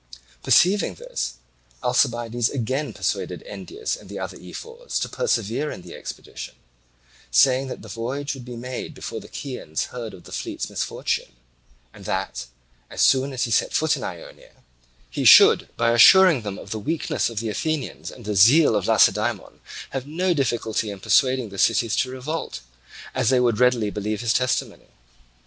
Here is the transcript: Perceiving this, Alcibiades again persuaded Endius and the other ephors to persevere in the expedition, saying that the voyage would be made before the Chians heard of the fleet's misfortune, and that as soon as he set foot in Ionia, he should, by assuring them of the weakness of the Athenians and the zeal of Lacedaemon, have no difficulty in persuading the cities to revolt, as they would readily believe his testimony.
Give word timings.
Perceiving 0.41 0.95
this, 0.95 1.33
Alcibiades 1.83 2.49
again 2.49 2.91
persuaded 2.91 3.43
Endius 3.45 3.95
and 3.95 4.09
the 4.09 4.17
other 4.17 4.35
ephors 4.41 4.97
to 4.97 5.07
persevere 5.07 5.69
in 5.69 5.83
the 5.83 5.93
expedition, 5.93 6.55
saying 7.29 7.67
that 7.67 7.83
the 7.83 7.87
voyage 7.87 8.33
would 8.33 8.43
be 8.43 8.55
made 8.55 8.95
before 8.95 9.19
the 9.19 9.27
Chians 9.27 9.89
heard 9.93 10.15
of 10.15 10.23
the 10.23 10.31
fleet's 10.31 10.71
misfortune, 10.71 11.33
and 11.93 12.05
that 12.05 12.47
as 12.89 12.99
soon 13.03 13.31
as 13.31 13.43
he 13.43 13.51
set 13.51 13.73
foot 13.75 13.95
in 13.95 14.03
Ionia, 14.03 14.63
he 15.07 15.23
should, 15.23 15.69
by 15.77 15.91
assuring 15.91 16.41
them 16.41 16.57
of 16.57 16.71
the 16.71 16.79
weakness 16.79 17.29
of 17.29 17.39
the 17.39 17.49
Athenians 17.49 18.09
and 18.09 18.25
the 18.25 18.33
zeal 18.33 18.75
of 18.75 18.87
Lacedaemon, 18.87 19.59
have 19.91 20.07
no 20.07 20.33
difficulty 20.33 20.89
in 20.89 20.99
persuading 20.99 21.49
the 21.49 21.59
cities 21.59 21.95
to 21.97 22.09
revolt, 22.09 22.61
as 23.13 23.29
they 23.29 23.39
would 23.39 23.59
readily 23.59 23.91
believe 23.91 24.21
his 24.21 24.33
testimony. 24.33 24.87